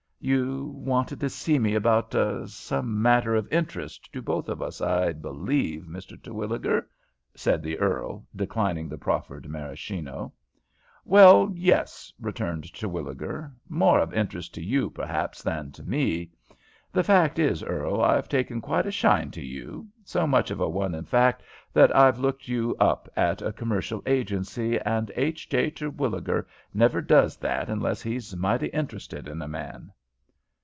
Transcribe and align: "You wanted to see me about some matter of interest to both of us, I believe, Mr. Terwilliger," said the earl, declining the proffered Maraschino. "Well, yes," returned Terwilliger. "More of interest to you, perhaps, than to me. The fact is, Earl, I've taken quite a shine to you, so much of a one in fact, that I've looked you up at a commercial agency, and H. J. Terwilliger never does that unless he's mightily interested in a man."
"You 0.23 0.65
wanted 0.77 1.19
to 1.21 1.31
see 1.31 1.57
me 1.57 1.73
about 1.73 2.13
some 2.47 3.01
matter 3.01 3.33
of 3.33 3.51
interest 3.51 4.13
to 4.13 4.21
both 4.21 4.49
of 4.49 4.61
us, 4.61 4.79
I 4.79 5.13
believe, 5.13 5.85
Mr. 5.85 6.21
Terwilliger," 6.21 6.87
said 7.33 7.63
the 7.63 7.79
earl, 7.79 8.27
declining 8.35 8.87
the 8.87 8.99
proffered 8.99 9.49
Maraschino. 9.49 10.31
"Well, 11.05 11.49
yes," 11.55 12.13
returned 12.21 12.71
Terwilliger. 12.71 13.51
"More 13.67 13.97
of 13.97 14.13
interest 14.13 14.53
to 14.53 14.63
you, 14.63 14.91
perhaps, 14.91 15.41
than 15.41 15.71
to 15.71 15.81
me. 15.83 16.29
The 16.93 17.03
fact 17.03 17.39
is, 17.39 17.63
Earl, 17.63 17.99
I've 18.03 18.29
taken 18.29 18.61
quite 18.61 18.85
a 18.85 18.91
shine 18.91 19.31
to 19.31 19.43
you, 19.43 19.87
so 20.03 20.27
much 20.27 20.51
of 20.51 20.59
a 20.61 20.69
one 20.69 20.93
in 20.93 21.03
fact, 21.05 21.41
that 21.73 21.95
I've 21.95 22.19
looked 22.19 22.47
you 22.47 22.75
up 22.79 23.09
at 23.15 23.41
a 23.41 23.51
commercial 23.51 24.03
agency, 24.05 24.79
and 24.81 25.11
H. 25.15 25.49
J. 25.49 25.71
Terwilliger 25.71 26.45
never 26.75 27.01
does 27.01 27.37
that 27.37 27.71
unless 27.71 28.03
he's 28.03 28.35
mightily 28.35 28.69
interested 28.69 29.27
in 29.27 29.41
a 29.41 29.47
man." 29.47 29.91